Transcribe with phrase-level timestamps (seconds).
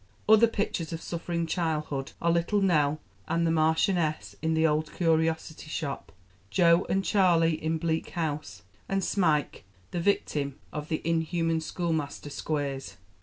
[0.27, 5.69] Other pictures of suffering childhood are 'Little Nell' and 'The Marchioness' in The Old Curiosity
[5.69, 6.11] Shop,
[6.49, 12.97] 'Jo' and 'Charley' in Bleak House, and 'Smike,' the victim of the inhuman schoolmaster 'Squeers.'